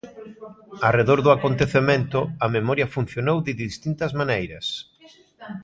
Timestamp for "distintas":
3.65-4.11